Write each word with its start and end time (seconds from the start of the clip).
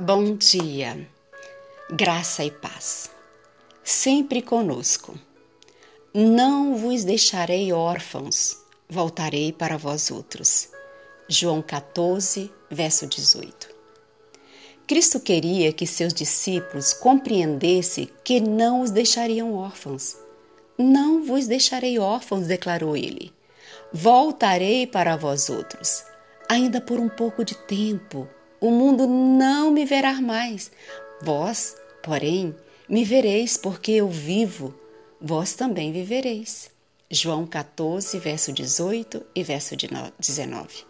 Bom 0.00 0.34
dia, 0.34 1.08
graça 1.88 2.42
e 2.42 2.50
paz, 2.50 3.12
sempre 3.84 4.42
conosco. 4.42 5.16
Não 6.12 6.76
vos 6.76 7.04
deixarei 7.04 7.72
órfãos, 7.72 8.58
voltarei 8.90 9.52
para 9.52 9.76
vós 9.76 10.10
outros. 10.10 10.68
João 11.28 11.62
14, 11.62 12.52
verso 12.68 13.06
18. 13.06 13.68
Cristo 14.84 15.20
queria 15.20 15.72
que 15.72 15.86
seus 15.86 16.12
discípulos 16.12 16.92
compreendessem 16.92 18.10
que 18.24 18.40
não 18.40 18.80
os 18.80 18.90
deixariam 18.90 19.54
órfãos. 19.54 20.16
Não 20.76 21.22
vos 21.22 21.46
deixarei 21.46 22.00
órfãos, 22.00 22.48
declarou 22.48 22.96
ele. 22.96 23.32
Voltarei 23.92 24.88
para 24.88 25.16
vós 25.16 25.48
outros, 25.48 26.02
ainda 26.48 26.80
por 26.80 26.98
um 26.98 27.08
pouco 27.08 27.44
de 27.44 27.54
tempo 27.54 28.28
o 28.64 28.70
mundo 28.70 29.06
não 29.06 29.70
me 29.70 29.84
verá 29.84 30.14
mais. 30.22 30.70
Vós, 31.20 31.76
porém, 32.02 32.56
me 32.88 33.04
vereis, 33.04 33.58
porque 33.58 33.92
eu 33.92 34.08
vivo, 34.08 34.74
vós 35.20 35.52
também 35.52 35.92
vivereis. 35.92 36.70
João 37.10 37.46
14, 37.46 38.18
verso 38.18 38.54
18 38.54 39.22
e 39.34 39.42
verso 39.42 39.76
19. 39.76 40.86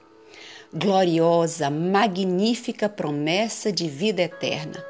Gloriosa, 0.72 1.68
magnífica 1.68 2.88
promessa 2.88 3.72
de 3.72 3.88
vida 3.88 4.22
eterna. 4.22 4.84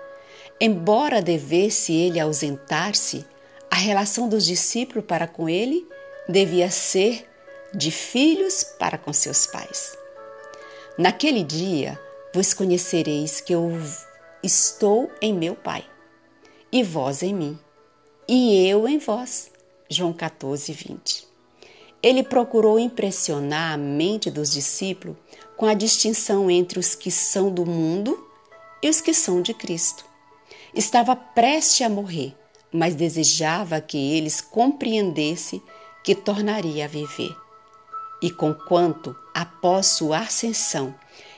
Embora 0.60 1.22
devesse 1.22 1.94
ele 1.94 2.20
ausentar-se, 2.20 3.24
a 3.70 3.76
relação 3.76 4.28
dos 4.28 4.44
discípulos 4.44 5.06
para 5.06 5.26
com 5.26 5.48
ele 5.48 5.88
devia 6.28 6.70
ser 6.70 7.26
de 7.74 7.90
filhos 7.90 8.62
para 8.78 8.98
com 8.98 9.10
seus 9.10 9.46
pais. 9.46 9.96
Naquele 10.98 11.42
dia, 11.42 11.98
vos 12.34 12.52
conhecereis 12.52 13.40
que 13.40 13.54
eu 13.54 13.70
estou 14.42 15.08
em 15.22 15.32
meu 15.32 15.54
Pai, 15.54 15.84
e 16.72 16.82
vós 16.82 17.22
em 17.22 17.32
mim, 17.32 17.56
e 18.26 18.66
eu 18.66 18.88
em 18.88 18.98
vós. 18.98 19.52
João 19.88 20.12
14, 20.12 20.72
20. 20.72 21.28
Ele 22.02 22.24
procurou 22.24 22.76
impressionar 22.76 23.74
a 23.74 23.76
mente 23.76 24.32
dos 24.32 24.52
discípulos 24.52 25.16
com 25.56 25.66
a 25.66 25.74
distinção 25.74 26.50
entre 26.50 26.80
os 26.80 26.96
que 26.96 27.08
são 27.08 27.54
do 27.54 27.64
mundo 27.64 28.28
e 28.82 28.88
os 28.88 29.00
que 29.00 29.14
são 29.14 29.40
de 29.40 29.54
Cristo. 29.54 30.04
Estava 30.74 31.14
prestes 31.14 31.86
a 31.86 31.88
morrer, 31.88 32.34
mas 32.72 32.96
desejava 32.96 33.80
que 33.80 33.96
eles 33.96 34.40
compreendessem 34.40 35.62
que 36.02 36.16
tornaria 36.16 36.86
a 36.86 36.88
viver. 36.88 37.32
E 38.20 38.28
conquanto, 38.28 39.14
após 39.32 39.86
sua 39.86 40.18
ascensão, 40.18 40.92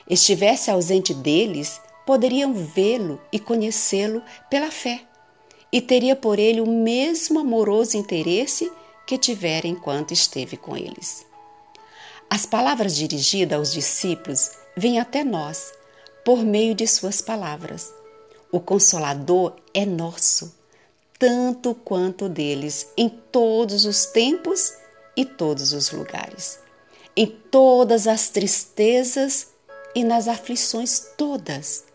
estivesse 0.09 0.71
ausente 0.71 1.13
deles, 1.13 1.81
poderiam 2.05 2.53
vê-lo 2.53 3.19
e 3.31 3.39
conhecê-lo 3.39 4.21
pela 4.49 4.71
fé, 4.71 5.01
e 5.71 5.81
teria 5.81 6.15
por 6.15 6.39
ele 6.39 6.61
o 6.61 6.65
mesmo 6.65 7.39
amoroso 7.39 7.97
interesse 7.97 8.71
que 9.05 9.17
tivera 9.17 9.67
enquanto 9.67 10.13
esteve 10.13 10.55
com 10.55 10.75
eles. 10.75 11.25
As 12.29 12.45
palavras 12.45 12.95
dirigidas 12.95 13.57
aos 13.57 13.71
discípulos 13.71 14.51
vêm 14.75 14.99
até 14.99 15.23
nós 15.23 15.71
por 16.25 16.43
meio 16.43 16.75
de 16.75 16.85
suas 16.85 17.21
palavras. 17.21 17.93
O 18.51 18.59
Consolador 18.59 19.55
é 19.73 19.85
nosso, 19.85 20.53
tanto 21.17 21.73
quanto 21.73 22.27
deles, 22.27 22.87
em 22.97 23.09
todos 23.09 23.85
os 23.85 24.05
tempos 24.07 24.73
e 25.15 25.25
todos 25.25 25.73
os 25.73 25.89
lugares, 25.91 26.59
em 27.15 27.27
todas 27.27 28.07
as 28.07 28.29
tristezas 28.29 29.56
e 29.95 30.03
nas 30.03 30.27
aflições 30.27 30.99
todas. 31.17 31.85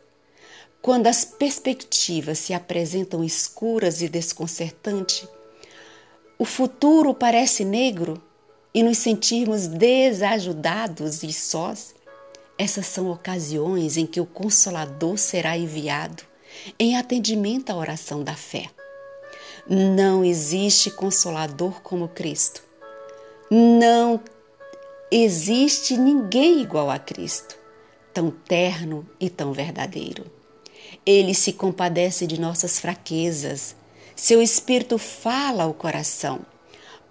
Quando 0.80 1.06
as 1.06 1.24
perspectivas 1.24 2.38
se 2.38 2.52
apresentam 2.52 3.22
escuras 3.22 4.02
e 4.02 4.08
desconcertantes, 4.08 5.28
o 6.36 6.44
futuro 6.44 7.14
parece 7.14 7.64
negro 7.64 8.20
e 8.74 8.82
nos 8.82 8.98
sentirmos 8.98 9.68
desajudados 9.68 11.22
e 11.22 11.32
sós, 11.32 11.94
essas 12.58 12.86
são 12.86 13.10
ocasiões 13.10 13.96
em 13.96 14.06
que 14.06 14.20
o 14.20 14.26
Consolador 14.26 15.16
será 15.18 15.56
enviado 15.56 16.24
em 16.78 16.96
atendimento 16.96 17.70
à 17.70 17.76
oração 17.76 18.24
da 18.24 18.34
fé. 18.34 18.68
Não 19.68 20.24
existe 20.24 20.90
consolador 20.90 21.80
como 21.82 22.08
Cristo. 22.08 22.62
Não 23.48 24.20
existe 25.10 25.96
ninguém 25.96 26.60
igual 26.60 26.90
a 26.90 26.98
Cristo 26.98 27.61
tão 28.12 28.30
terno 28.30 29.08
e 29.18 29.28
tão 29.30 29.52
verdadeiro. 29.52 30.24
Ele 31.04 31.34
se 31.34 31.52
compadece 31.52 32.26
de 32.26 32.40
nossas 32.40 32.78
fraquezas. 32.78 33.74
Seu 34.14 34.42
espírito 34.42 34.98
fala 34.98 35.64
ao 35.64 35.74
coração. 35.74 36.40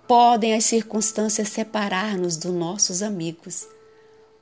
Podem 0.07 0.53
as 0.53 0.66
circunstâncias 0.66 1.50
separar-nos 1.50 2.38
dos 2.38 2.53
nossos 2.53 3.01
amigos. 3.01 3.67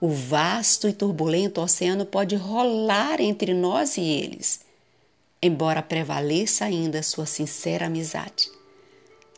O 0.02 0.10
vasto 0.10 0.88
e 0.88 0.94
turbulento 0.94 1.62
oceano 1.62 2.06
pode 2.06 2.36
rolar 2.36 3.20
entre 3.20 3.54
nós 3.54 3.98
e 3.98 4.02
eles, 4.02 4.62
embora 5.42 5.82
prevaleça 5.82 6.66
ainda 6.66 7.04
sua 7.04 7.26
sincera 7.26 7.88
amizade. 7.88 8.50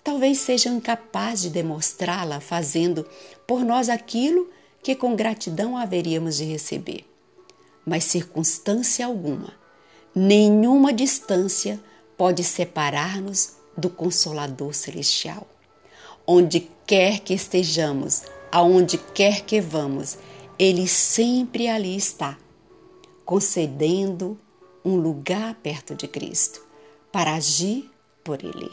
Talvez 0.04 0.40
seja 0.40 0.70
incapaz 0.70 1.42
de 1.42 1.50
demonstrá-la 1.50 2.40
fazendo 2.40 3.08
por 3.48 3.64
nós 3.64 3.90
aquilo 3.90 4.50
que 4.84 4.96
com 4.96 5.16
gratidão 5.16 5.78
haveríamos 5.78 6.38
de 6.38 6.44
receber 6.44 7.11
mas 7.86 8.04
circunstância 8.04 9.06
alguma, 9.06 9.54
nenhuma 10.14 10.94
distância 10.94 11.80
pode 12.18 12.44
separar-nos 12.44 13.56
do 13.76 13.90
Consolador 13.90 14.74
Celestial. 14.74 15.48
Onde 16.26 16.70
quer 16.86 17.20
que 17.20 17.34
estejamos, 17.34 18.24
aonde 18.52 18.98
quer 18.98 19.42
que 19.42 19.60
vamos, 19.60 20.18
Ele 20.60 20.88
sempre 20.88 21.68
ali 21.68 21.96
está, 21.96 22.38
concedendo 23.26 24.40
um 24.84 24.96
lugar 24.96 25.56
perto 25.56 25.96
de 25.96 26.08
Cristo 26.08 26.62
para 27.12 27.36
agir 27.36 27.90
por 28.24 28.44
Ele. 28.44 28.72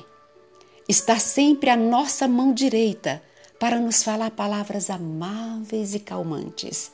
Está 0.89 1.19
sempre 1.19 1.71
à 1.71 1.77
nossa 1.77 2.27
mão 2.27 2.53
direita 2.53 3.23
para 3.59 3.79
nos 3.79 4.03
falar 4.03 4.31
palavras 4.31 4.89
amáveis 4.89 5.95
e 5.95 6.01
calmantes, 6.01 6.93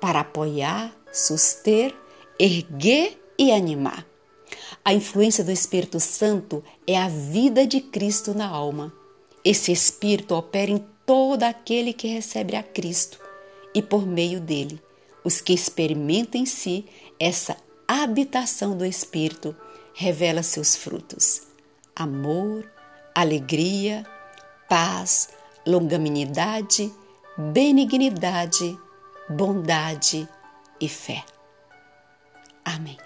para 0.00 0.20
apoiar 0.20 0.94
suster, 1.12 1.94
erguer 2.38 3.20
e 3.38 3.52
animar. 3.52 4.06
A 4.84 4.94
influência 4.94 5.44
do 5.44 5.52
Espírito 5.52 6.00
Santo 6.00 6.64
é 6.86 6.96
a 6.96 7.08
vida 7.08 7.66
de 7.66 7.80
Cristo 7.80 8.32
na 8.34 8.48
alma. 8.48 8.92
Esse 9.44 9.72
Espírito 9.72 10.34
opera 10.34 10.70
em 10.70 10.84
todo 11.04 11.42
aquele 11.42 11.92
que 11.92 12.08
recebe 12.08 12.56
a 12.56 12.62
Cristo 12.62 13.20
e, 13.74 13.82
por 13.82 14.06
meio 14.06 14.40
dele, 14.40 14.80
os 15.24 15.40
que 15.40 15.52
experimentam 15.52 16.40
em 16.40 16.46
si 16.46 16.86
essa 17.18 17.56
habitação 17.86 18.76
do 18.76 18.84
Espírito 18.84 19.54
revela 19.92 20.42
seus 20.42 20.74
frutos: 20.76 21.42
amor, 21.94 22.70
alegria, 23.14 24.06
paz, 24.68 25.28
longanimidade, 25.66 26.92
benignidade, 27.36 28.78
bondade, 29.30 30.28
e 30.80 30.88
fé. 30.88 31.24
Amém. 32.64 32.96